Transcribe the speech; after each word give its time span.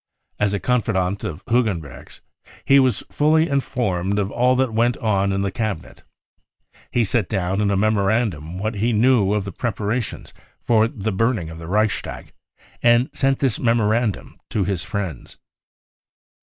As 0.39 0.51
a 0.55 0.59
confidant 0.59 1.23
of 1.23 1.43
Hugen 1.47 1.79
berg's 1.79 2.21
he 2.65 2.79
was 2.79 3.03
fully 3.11 3.47
informed 3.47 4.17
of 4.17 4.31
all 4.31 4.55
that 4.55 4.73
went 4.73 4.97
on 4.97 5.31
in 5.31 5.43
the 5.43 5.51
Cabinet. 5.51 6.01
He 6.89 7.03
set 7.03 7.29
down 7.29 7.61
in 7.61 7.69
a 7.69 7.77
memorandum 7.77 8.57
what 8.57 8.73
he 8.73 8.93
knew 8.93 9.31
of 9.33 9.43
the 9.45 9.51
preparations 9.51 10.33
for 10.63 10.87
the 10.87 11.11
burning 11.11 11.51
of 11.51 11.59
the 11.59 11.67
Reichstag, 11.67 12.33
and 12.81 13.11
sent 13.13 13.37
this 13.37 13.59
memorandum 13.59 14.39
to 14.49 14.63
his 14.63 14.83
friends. 14.83 15.37